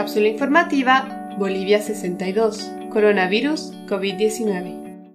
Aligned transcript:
Cápsula 0.00 0.28
informativa 0.28 1.34
Bolivia 1.36 1.82
62. 1.82 2.70
Coronavirus 2.90 3.74
COVID-19. 3.86 5.12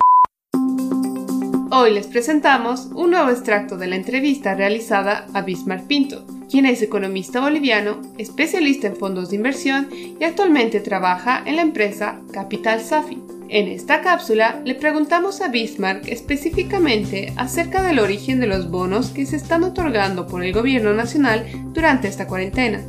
Hoy 1.72 1.92
les 1.92 2.06
presentamos 2.06 2.90
un 2.94 3.10
nuevo 3.10 3.32
extracto 3.32 3.78
de 3.78 3.88
la 3.88 3.96
entrevista 3.96 4.54
realizada 4.54 5.26
a 5.34 5.42
Bismarck 5.42 5.88
Pinto, 5.88 6.28
quien 6.52 6.68
es 6.68 6.84
economista 6.84 7.40
boliviano, 7.40 8.00
especialista 8.20 8.86
en 8.86 8.96
fondos 8.96 9.32
de 9.32 9.38
inversión 9.38 9.90
y 9.92 10.24
actualmente 10.24 10.80
trabaja 10.82 11.42
en 11.48 11.56
la 11.56 11.64
empresa 11.64 12.22
Capital 12.32 12.80
Safi. 12.80 13.24
En 13.50 13.68
esta 13.68 14.02
cápsula 14.02 14.62
le 14.66 14.76
preguntamos 14.76 15.42
a 15.42 15.48
Bismarck 15.48 16.08
específicamente 16.08 17.34
acerca 17.38 17.82
del 17.82 17.98
origen 17.98 18.40
de 18.40 18.46
los 18.46 18.70
bonos 18.70 19.10
que 19.10 19.26
se 19.26 19.38
están 19.38 19.64
otorgando 19.64 20.28
por 20.28 20.44
el 20.44 20.54
gobierno 20.54 20.94
nacional 20.94 21.44
durante 21.74 22.08
esta 22.08 22.28
cuarentena. 22.28 22.84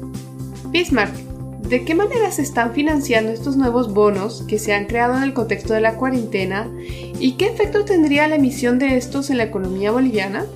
Bismarck, 0.68 1.25
¿de 1.68 1.84
qué 1.84 1.94
manera 1.94 2.30
se 2.30 2.42
están 2.42 2.72
financiando 2.72 3.32
estos 3.32 3.56
nuevos 3.56 3.92
bonos 3.92 4.44
que 4.46 4.58
se 4.58 4.72
han 4.72 4.86
creado 4.86 5.16
en 5.16 5.24
el 5.24 5.32
contexto 5.32 5.74
de 5.74 5.80
la 5.80 5.96
cuarentena 5.96 6.70
y 7.18 7.32
qué 7.32 7.46
efecto 7.46 7.84
tendría 7.84 8.28
la 8.28 8.36
emisión 8.36 8.78
de 8.78 8.96
estos 8.96 9.30
en 9.30 9.38
la 9.38 9.44
economía 9.44 9.90
boliviana? 9.90 10.46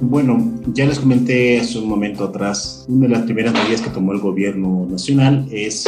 Bueno, 0.00 0.52
ya 0.74 0.84
les 0.86 0.98
comenté 0.98 1.60
hace 1.60 1.78
un 1.78 1.88
momento 1.88 2.24
atrás, 2.24 2.84
una 2.88 3.06
de 3.06 3.14
las 3.14 3.22
primeras 3.22 3.54
medidas 3.54 3.80
que 3.80 3.90
tomó 3.90 4.12
el 4.12 4.18
gobierno 4.18 4.86
nacional 4.90 5.46
es 5.50 5.86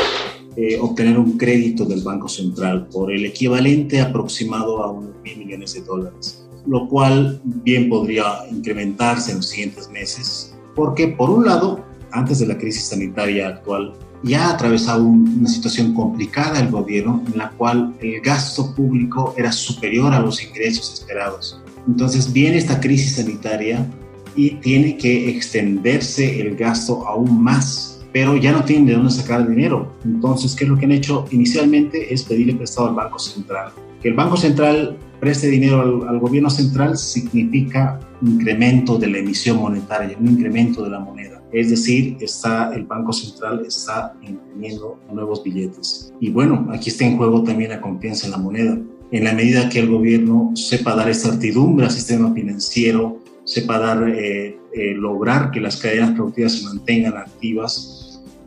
eh, 0.56 0.78
obtener 0.80 1.18
un 1.18 1.36
crédito 1.36 1.84
del 1.84 2.02
Banco 2.02 2.28
Central 2.28 2.86
por 2.86 3.12
el 3.12 3.26
equivalente 3.26 4.00
aproximado 4.00 4.82
a 4.82 4.92
unos 4.92 5.14
mil 5.22 5.38
millones 5.38 5.74
de 5.74 5.82
dólares, 5.82 6.48
lo 6.66 6.88
cual 6.88 7.40
bien 7.44 7.88
podría 7.88 8.24
incrementarse 8.50 9.32
en 9.32 9.38
los 9.38 9.48
siguientes 9.48 9.90
meses, 9.90 10.54
porque 10.74 11.08
por 11.08 11.30
un 11.30 11.44
lado, 11.44 11.84
antes 12.12 12.38
de 12.38 12.46
la 12.46 12.56
crisis 12.56 12.84
sanitaria 12.84 13.48
actual, 13.48 13.92
ya 14.22 14.46
ha 14.46 14.54
atravesado 14.54 15.04
una 15.04 15.48
situación 15.48 15.94
complicada 15.94 16.60
el 16.60 16.70
gobierno 16.70 17.22
en 17.32 17.38
la 17.38 17.50
cual 17.50 17.94
el 18.00 18.20
gasto 18.20 18.74
público 18.74 19.34
era 19.36 19.52
superior 19.52 20.12
a 20.12 20.20
los 20.20 20.42
ingresos 20.42 20.94
esperados. 20.94 21.60
Entonces 21.86 22.32
viene 22.32 22.58
esta 22.58 22.80
crisis 22.80 23.16
sanitaria 23.16 23.86
y 24.34 24.50
tiene 24.56 24.96
que 24.96 25.30
extenderse 25.30 26.40
el 26.40 26.56
gasto 26.56 27.06
aún 27.06 27.42
más 27.42 27.97
pero 28.12 28.36
ya 28.36 28.52
no 28.52 28.64
tienen 28.64 28.86
de 28.86 28.94
dónde 28.94 29.10
sacar 29.10 29.40
el 29.40 29.48
dinero. 29.48 29.92
Entonces, 30.04 30.54
¿qué 30.54 30.64
es 30.64 30.70
lo 30.70 30.76
que 30.76 30.86
han 30.86 30.92
hecho 30.92 31.26
inicialmente? 31.30 32.12
Es 32.12 32.24
pedirle 32.24 32.54
prestado 32.54 32.88
al 32.88 32.94
Banco 32.94 33.18
Central. 33.18 33.72
Que 34.02 34.08
el 34.08 34.14
Banco 34.14 34.36
Central 34.36 34.96
preste 35.20 35.48
dinero 35.48 36.06
al, 36.08 36.18
gobierno 36.18 36.50
central 36.50 36.96
significa 36.96 37.98
incremento 38.22 38.98
de 38.98 39.08
la 39.08 39.18
emisión 39.18 39.58
monetaria, 39.58 40.16
un 40.18 40.28
incremento 40.28 40.82
de 40.84 40.90
la 40.90 41.00
moneda. 41.00 41.42
Es 41.52 41.70
decir, 41.70 42.16
está, 42.20 42.72
el 42.74 42.84
Banco 42.84 43.12
Central 43.12 43.64
está 43.66 44.14
imprimiendo 44.22 44.98
nuevos 45.12 45.42
billetes. 45.42 46.12
Y 46.20 46.30
bueno, 46.30 46.68
aquí 46.70 46.90
está 46.90 47.04
en 47.04 47.16
juego 47.16 47.42
también 47.42 47.70
la 47.70 47.80
confianza 47.80 48.26
en 48.26 48.32
la 48.32 48.38
moneda. 48.38 48.78
En 49.10 49.24
la 49.24 49.32
medida 49.32 49.68
que 49.70 49.78
el 49.78 49.88
gobierno 49.88 50.52
sepa 50.54 50.94
dar 50.94 51.12
certidumbre 51.14 51.86
al 51.86 51.90
sistema 51.90 52.32
financiero, 52.34 53.18
sepa 53.44 53.78
dar, 53.78 54.06
eh, 54.10 54.58
eh, 54.74 54.94
lograr 54.94 55.50
que 55.50 55.60
las 55.60 55.78
cadenas 55.78 56.10
productivas 56.10 56.52
se 56.52 56.64
mantengan 56.64 57.16
activas, 57.16 57.97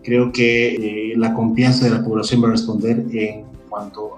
creo 0.03 0.31
que 0.31 0.75
eh, 0.75 1.13
la 1.17 1.33
confianza 1.33 1.85
de 1.85 1.91
la 1.91 2.03
población 2.03 2.44
va 2.44 2.47
a 2.47 2.52
responder 2.52 3.05
en 3.11 3.44
cuanto 3.69 4.16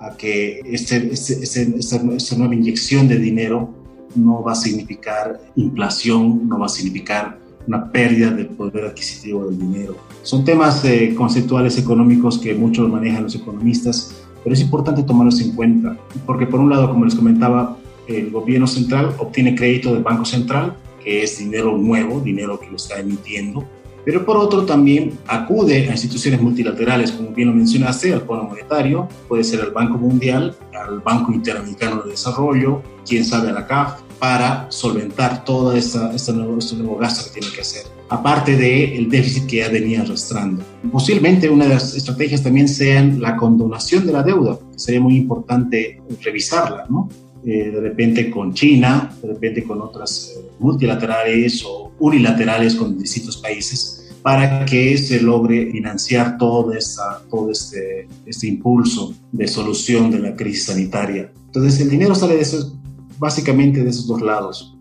a, 0.00 0.16
que 0.16 0.60
este, 0.64 1.12
este, 1.12 1.42
este, 1.42 1.74
esta, 1.78 2.36
nueva 2.36 2.54
inyección 2.54 3.08
de 3.08 3.18
dinero 3.18 3.70
no 4.14 4.42
va 4.42 4.52
a 4.52 4.54
significar 4.54 5.40
inflación, 5.56 6.48
no 6.48 6.58
va 6.58 6.66
a 6.66 6.68
significar 6.68 7.38
una 7.66 7.90
pérdida 7.90 8.30
del 8.30 8.48
poder 8.48 8.86
adquisitivo 8.86 9.46
del 9.46 9.58
dinero. 9.58 9.96
Son 10.22 10.44
temas 10.44 10.84
eh, 10.84 11.14
conceptuales 11.16 11.78
económicos 11.78 12.38
que 12.38 12.54
muchos 12.54 12.88
manejan 12.88 13.24
los 13.24 13.34
economistas, 13.34 14.14
pero 14.42 14.54
es 14.54 14.60
importante 14.60 15.02
tomarlos 15.02 15.40
en 15.40 15.52
cuenta, 15.52 15.96
porque 16.26 16.46
por 16.46 16.60
un 16.60 16.70
lado, 16.70 16.90
como 16.90 17.04
les 17.04 17.14
comentaba, 17.14 17.76
el 18.08 18.30
gobierno 18.30 18.66
central 18.66 19.14
obtiene 19.18 19.54
crédito 19.54 19.94
del 19.94 20.02
Banco 20.02 20.24
Central, 20.24 20.76
que 21.02 21.22
es 21.22 21.38
dinero 21.38 21.76
nuevo, 21.76 22.20
dinero 22.20 22.58
que 22.58 22.68
lo 22.68 22.76
está 22.76 22.98
emitiendo, 22.98 23.64
pero 24.04 24.24
por 24.24 24.36
otro 24.36 24.64
también 24.64 25.18
acude 25.26 25.88
a 25.88 25.92
instituciones 25.92 26.40
multilaterales, 26.40 27.12
como 27.12 27.30
bien 27.30 27.48
lo 27.48 27.54
mencionaste, 27.54 28.12
al 28.12 28.22
Fondo 28.22 28.44
Monetario, 28.44 29.08
puede 29.28 29.44
ser 29.44 29.60
al 29.60 29.70
Banco 29.70 29.98
Mundial, 29.98 30.56
al 30.74 31.00
Banco 31.00 31.32
Interamericano 31.32 32.02
de 32.02 32.10
Desarrollo, 32.10 32.82
quién 33.06 33.24
sabe 33.24 33.50
a 33.50 33.52
la 33.52 33.66
CAF, 33.66 34.00
para 34.18 34.66
solventar 34.70 35.44
todo 35.44 35.74
esta, 35.74 36.14
este, 36.14 36.32
nuevo, 36.32 36.58
este 36.58 36.76
nuevo 36.76 36.96
gasto 36.96 37.24
que 37.24 37.40
tiene 37.40 37.54
que 37.54 37.62
hacer, 37.62 37.82
aparte 38.08 38.56
del 38.56 38.92
el 38.92 39.10
déficit 39.10 39.46
que 39.46 39.56
ya 39.56 39.68
venía 39.68 40.02
arrastrando. 40.02 40.62
Posiblemente 40.92 41.50
una 41.50 41.64
de 41.64 41.74
las 41.74 41.96
estrategias 41.96 42.42
también 42.42 42.68
sea 42.68 43.02
la 43.02 43.36
condonación 43.36 44.06
de 44.06 44.12
la 44.12 44.22
deuda, 44.22 44.58
que 44.72 44.78
sería 44.78 45.00
muy 45.00 45.16
importante 45.16 46.00
revisarla, 46.22 46.86
¿no? 46.88 47.08
Eh, 47.44 47.72
de 47.72 47.80
repente 47.80 48.30
con 48.30 48.54
China, 48.54 49.12
de 49.20 49.26
repente 49.26 49.64
con 49.64 49.80
otras 49.80 50.36
eh, 50.36 50.48
multilaterales 50.60 51.64
o 51.66 51.81
unilaterales 52.02 52.74
con 52.74 52.98
distintos 52.98 53.36
países 53.36 54.10
para 54.22 54.64
que 54.64 54.98
se 54.98 55.20
logre 55.20 55.70
financiar 55.70 56.36
todo, 56.36 56.72
esta, 56.72 57.22
todo 57.30 57.50
este, 57.50 58.08
este 58.26 58.48
impulso 58.48 59.14
de 59.30 59.46
solución 59.46 60.10
de 60.10 60.18
la 60.18 60.34
crisis 60.34 60.64
sanitaria. 60.64 61.32
Entonces 61.46 61.80
el 61.80 61.90
dinero 61.90 62.14
sale 62.14 62.34
de 62.34 62.42
esos, 62.42 62.74
básicamente 63.18 63.84
de 63.84 63.90
esos 63.90 64.06
dos 64.08 64.20
lados. 64.20 64.76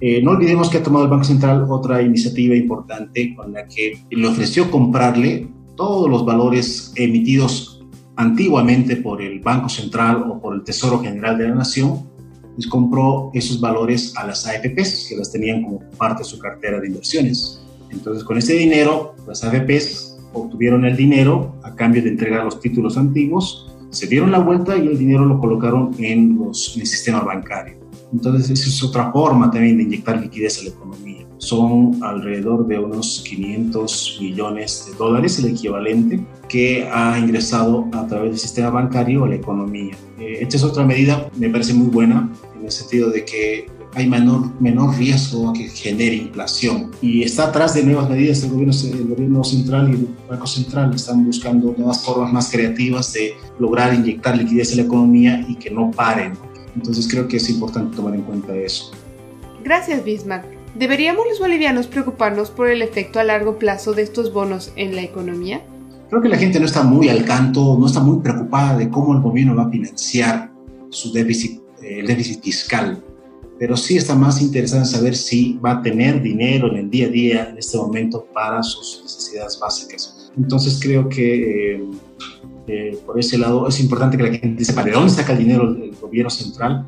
Eh, 0.00 0.20
no 0.22 0.32
olvidemos 0.32 0.68
que 0.68 0.78
ha 0.78 0.82
tomado 0.82 1.06
el 1.06 1.10
Banco 1.10 1.24
Central 1.24 1.66
otra 1.68 2.02
iniciativa 2.02 2.54
importante 2.54 3.34
con 3.34 3.52
la 3.54 3.66
que 3.66 3.98
le 4.10 4.28
ofreció 4.28 4.70
comprarle 4.70 5.48
todos 5.76 6.10
los 6.10 6.26
valores 6.26 6.92
emitidos 6.94 7.84
antiguamente 8.16 8.96
por 8.96 9.22
el 9.22 9.40
Banco 9.40 9.70
Central 9.70 10.24
o 10.30 10.40
por 10.40 10.54
el 10.54 10.62
Tesoro 10.62 11.00
General 11.00 11.38
de 11.38 11.48
la 11.48 11.54
Nación 11.54 12.15
les 12.56 12.66
compró 12.66 13.30
esos 13.34 13.60
valores 13.60 14.16
a 14.16 14.26
las 14.26 14.46
AFPs, 14.46 15.06
que 15.08 15.16
las 15.16 15.30
tenían 15.30 15.62
como 15.62 15.80
parte 15.98 16.22
de 16.22 16.28
su 16.28 16.38
cartera 16.38 16.80
de 16.80 16.88
inversiones. 16.88 17.60
Entonces, 17.90 18.24
con 18.24 18.38
ese 18.38 18.54
dinero, 18.54 19.14
las 19.26 19.44
AFPs 19.44 20.18
obtuvieron 20.32 20.84
el 20.84 20.96
dinero 20.96 21.56
a 21.62 21.74
cambio 21.74 22.02
de 22.02 22.10
entregar 22.10 22.44
los 22.44 22.60
títulos 22.60 22.96
antiguos, 22.96 23.72
se 23.90 24.06
dieron 24.06 24.30
la 24.30 24.40
vuelta 24.40 24.76
y 24.76 24.86
el 24.86 24.98
dinero 24.98 25.24
lo 25.24 25.38
colocaron 25.38 25.94
en, 25.98 26.36
los, 26.38 26.74
en 26.74 26.82
el 26.82 26.86
sistema 26.86 27.20
bancario. 27.20 27.78
Entonces, 28.12 28.50
esa 28.50 28.68
es 28.68 28.82
otra 28.82 29.12
forma 29.12 29.50
también 29.50 29.76
de 29.78 29.84
inyectar 29.84 30.20
liquidez 30.20 30.60
a 30.60 30.64
la 30.64 30.70
economía. 30.70 31.15
Son 31.46 32.02
alrededor 32.02 32.66
de 32.66 32.76
unos 32.76 33.22
500 33.24 34.18
millones 34.20 34.88
de 34.90 34.98
dólares, 34.98 35.38
el 35.38 35.52
equivalente, 35.52 36.26
que 36.48 36.88
ha 36.92 37.16
ingresado 37.20 37.86
a 37.92 38.04
través 38.08 38.30
del 38.30 38.38
sistema 38.40 38.70
bancario 38.70 39.22
a 39.22 39.28
la 39.28 39.36
economía. 39.36 39.94
Eh, 40.18 40.38
esta 40.40 40.56
es 40.56 40.64
otra 40.64 40.84
medida, 40.84 41.30
me 41.36 41.48
parece 41.48 41.72
muy 41.72 41.86
buena, 41.86 42.28
en 42.58 42.64
el 42.64 42.72
sentido 42.72 43.10
de 43.10 43.24
que 43.24 43.66
hay 43.94 44.08
menor, 44.08 44.60
menor 44.60 44.98
riesgo 44.98 45.48
a 45.48 45.52
que 45.52 45.68
genere 45.68 46.16
inflación. 46.16 46.90
Y 47.00 47.22
está 47.22 47.44
atrás 47.44 47.74
de 47.74 47.84
nuevas 47.84 48.10
medidas 48.10 48.42
del 48.42 48.50
gobierno, 48.50 48.74
el 48.82 49.06
gobierno 49.06 49.44
central 49.44 49.88
y 49.88 49.92
el 49.92 50.08
Banco 50.28 50.48
Central. 50.48 50.92
Están 50.96 51.24
buscando 51.24 51.76
nuevas 51.78 52.04
formas 52.04 52.32
más 52.32 52.50
creativas 52.50 53.12
de 53.12 53.34
lograr 53.60 53.94
inyectar 53.94 54.36
liquidez 54.36 54.72
en 54.72 54.78
la 54.78 54.82
economía 54.82 55.46
y 55.48 55.54
que 55.54 55.70
no 55.70 55.92
paren. 55.92 56.32
Entonces 56.74 57.06
creo 57.08 57.28
que 57.28 57.36
es 57.36 57.48
importante 57.48 57.94
tomar 57.94 58.16
en 58.16 58.22
cuenta 58.22 58.52
eso. 58.56 58.90
Gracias, 59.62 60.04
Bismarck. 60.04 60.55
¿Deberíamos 60.78 61.24
los 61.26 61.38
bolivianos 61.38 61.86
preocuparnos 61.86 62.50
por 62.50 62.68
el 62.68 62.82
efecto 62.82 63.18
a 63.18 63.24
largo 63.24 63.58
plazo 63.58 63.94
de 63.94 64.02
estos 64.02 64.30
bonos 64.30 64.72
en 64.76 64.94
la 64.94 65.02
economía? 65.02 65.62
Creo 66.10 66.20
que 66.20 66.28
la 66.28 66.36
gente 66.36 66.60
no 66.60 66.66
está 66.66 66.82
muy 66.82 67.08
al 67.08 67.24
tanto, 67.24 67.78
no 67.78 67.86
está 67.86 68.00
muy 68.00 68.20
preocupada 68.20 68.76
de 68.76 68.90
cómo 68.90 69.14
el 69.14 69.22
gobierno 69.22 69.56
va 69.56 69.64
a 69.64 69.70
financiar 69.70 70.52
su 70.90 71.12
déficit, 71.14 71.62
eh, 71.82 72.00
el 72.00 72.06
déficit 72.06 72.42
fiscal, 72.42 73.02
pero 73.58 73.74
sí 73.74 73.96
está 73.96 74.14
más 74.14 74.42
interesada 74.42 74.82
en 74.82 74.86
saber 74.86 75.16
si 75.16 75.58
va 75.64 75.72
a 75.72 75.82
tener 75.82 76.20
dinero 76.20 76.70
en 76.70 76.76
el 76.76 76.90
día 76.90 77.06
a 77.06 77.10
día 77.10 77.48
en 77.48 77.56
este 77.56 77.78
momento 77.78 78.26
para 78.34 78.62
sus 78.62 79.00
necesidades 79.02 79.58
básicas. 79.58 80.30
Entonces 80.36 80.78
creo 80.80 81.08
que 81.08 81.76
eh, 81.76 81.90
eh, 82.66 82.98
por 83.06 83.18
ese 83.18 83.38
lado 83.38 83.66
es 83.66 83.80
importante 83.80 84.18
que 84.18 84.24
la 84.24 84.36
gente 84.36 84.62
sepa 84.62 84.82
de 84.82 84.90
dónde 84.90 85.10
saca 85.10 85.32
el 85.32 85.38
dinero 85.38 85.70
el, 85.70 85.96
gobierno 86.00 86.28
central, 86.28 86.86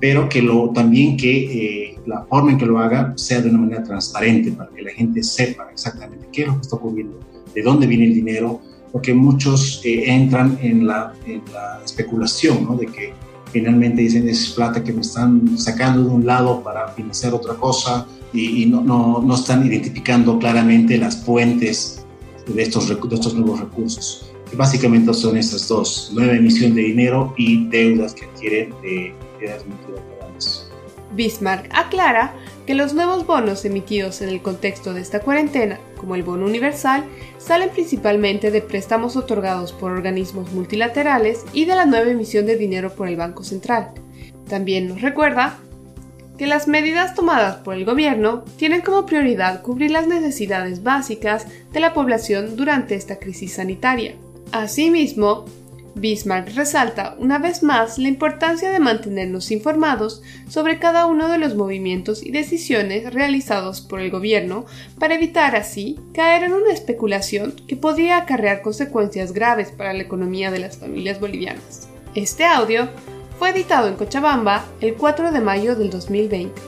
pero 0.00 0.28
que 0.28 0.40
lo, 0.40 0.70
también 0.70 1.16
que 1.16 1.96
la 2.06 2.24
forma 2.24 2.52
en 2.52 2.58
que 2.58 2.66
lo 2.66 2.78
haga 2.78 3.12
sea 3.16 3.40
de 3.40 3.50
una 3.50 3.58
manera 3.58 3.84
transparente 3.84 4.50
para 4.52 4.70
que 4.70 4.82
la 4.82 4.92
gente 4.92 5.22
sepa 5.22 5.68
exactamente 5.70 6.26
qué 6.32 6.42
es 6.42 6.48
lo 6.48 6.54
que 6.54 6.60
está 6.62 6.76
ocurriendo 6.76 7.20
de 7.54 7.62
dónde 7.62 7.86
viene 7.86 8.06
el 8.06 8.14
dinero, 8.14 8.60
porque 8.92 9.14
muchos 9.14 9.80
eh, 9.84 10.04
entran 10.06 10.58
en 10.62 10.86
la, 10.86 11.14
especulación, 11.84 12.64
¿no? 12.64 12.76
De 12.76 12.86
que 12.86 13.12
finalmente 13.52 14.02
dicen 14.02 14.28
es 14.28 14.50
plata 14.50 14.84
que 14.84 14.92
me 14.92 15.00
están 15.00 15.58
sacando 15.58 16.08
de 16.08 16.14
un 16.14 16.26
lado 16.26 16.62
para 16.62 16.88
financiar 16.88 17.34
otra 17.34 17.54
cosa 17.54 18.06
y, 18.32 18.66
no, 18.66 18.80
no, 18.80 19.20
no, 19.20 19.34
están 19.34 19.66
identificando 19.66 20.38
claramente 20.38 20.96
las 20.98 21.24
fuentes 21.24 22.04
de 22.46 22.62
estos, 22.62 22.88
de 22.88 23.14
estos 23.14 23.34
nuevos 23.34 23.58
recursos. 23.58 24.30
Que 24.48 24.56
básicamente 24.56 25.12
son 25.14 25.36
esas 25.36 25.66
dos, 25.66 26.12
nueva 26.14 26.34
emisión 26.34 26.74
de 26.74 26.82
dinero 26.82 27.34
y 27.36 27.66
deudas 27.68 28.14
que 28.14 28.26
adquieren 28.26 28.70
de 28.82 29.14
multilaterales. 29.66 30.70
Bismarck 31.12 31.68
aclara 31.72 32.34
que 32.66 32.74
los 32.74 32.94
nuevos 32.94 33.26
bonos 33.26 33.64
emitidos 33.64 34.22
en 34.22 34.28
el 34.28 34.42
contexto 34.42 34.94
de 34.94 35.00
esta 35.00 35.20
cuarentena, 35.20 35.80
como 35.96 36.14
el 36.14 36.22
bono 36.22 36.46
universal, 36.46 37.04
salen 37.38 37.70
principalmente 37.70 38.50
de 38.50 38.62
préstamos 38.62 39.16
otorgados 39.16 39.72
por 39.72 39.90
organismos 39.92 40.52
multilaterales 40.52 41.44
y 41.52 41.64
de 41.64 41.74
la 41.74 41.86
nueva 41.86 42.10
emisión 42.10 42.46
de 42.46 42.56
dinero 42.56 42.94
por 42.94 43.08
el 43.08 43.16
Banco 43.16 43.42
Central. 43.42 43.90
También 44.48 44.88
nos 44.88 45.00
recuerda 45.00 45.58
que 46.38 46.46
las 46.46 46.68
medidas 46.68 47.14
tomadas 47.14 47.56
por 47.56 47.74
el 47.74 47.84
gobierno 47.84 48.44
tienen 48.56 48.80
como 48.80 49.04
prioridad 49.04 49.62
cubrir 49.62 49.90
las 49.90 50.06
necesidades 50.06 50.82
básicas 50.82 51.46
de 51.72 51.80
la 51.80 51.92
población 51.92 52.56
durante 52.56 52.94
esta 52.94 53.18
crisis 53.18 53.54
sanitaria. 53.54 54.14
Asimismo, 54.52 55.44
Bismarck 55.94 56.54
resalta 56.54 57.16
una 57.18 57.38
vez 57.38 57.62
más 57.62 57.98
la 57.98 58.08
importancia 58.08 58.70
de 58.70 58.80
mantenernos 58.80 59.50
informados 59.50 60.22
sobre 60.48 60.78
cada 60.78 61.06
uno 61.06 61.28
de 61.28 61.38
los 61.38 61.54
movimientos 61.54 62.24
y 62.24 62.30
decisiones 62.30 63.12
realizados 63.12 63.80
por 63.80 64.00
el 64.00 64.10
gobierno 64.10 64.66
para 64.98 65.14
evitar 65.14 65.56
así 65.56 65.98
caer 66.14 66.44
en 66.44 66.52
una 66.52 66.72
especulación 66.72 67.54
que 67.66 67.76
podría 67.76 68.18
acarrear 68.18 68.62
consecuencias 68.62 69.32
graves 69.32 69.70
para 69.70 69.92
la 69.92 70.02
economía 70.02 70.50
de 70.50 70.60
las 70.60 70.78
familias 70.78 71.20
bolivianas. 71.20 71.88
Este 72.14 72.44
audio 72.44 72.88
fue 73.38 73.50
editado 73.50 73.88
en 73.88 73.96
Cochabamba 73.96 74.64
el 74.80 74.94
4 74.94 75.32
de 75.32 75.40
mayo 75.40 75.76
del 75.76 75.90
2020. 75.90 76.60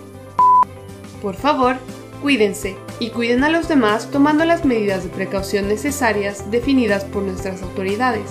Por 1.21 1.37
favor, 1.37 1.77
cuídense 2.23 2.77
y 2.99 3.11
cuiden 3.11 3.45
a 3.45 3.51
los 3.51 3.69
demás 3.69 4.11
tomando 4.11 4.45
las 4.45 4.65
medidas 4.65 5.05
de 5.05 5.11
precaución 5.11 5.69
necesarias 5.69 6.51
definidas 6.51 7.05
por 7.05 7.23
nuestras 7.23 7.63
autoridades. 7.63 8.31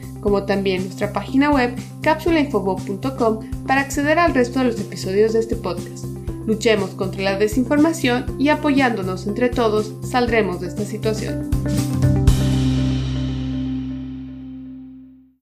como 0.21 0.43
también 0.43 0.83
nuestra 0.83 1.11
página 1.11 1.51
web 1.51 1.75
cápsulainfobo.com 2.01 3.39
para 3.67 3.81
acceder 3.81 4.19
al 4.19 4.33
resto 4.33 4.59
de 4.59 4.65
los 4.65 4.79
episodios 4.79 5.33
de 5.33 5.39
este 5.39 5.55
podcast. 5.55 6.05
Luchemos 6.45 6.91
contra 6.91 7.21
la 7.21 7.37
desinformación 7.37 8.25
y 8.39 8.49
apoyándonos 8.49 9.27
entre 9.27 9.49
todos 9.49 9.93
saldremos 10.03 10.61
de 10.61 10.67
esta 10.67 10.85
situación. 10.85 11.49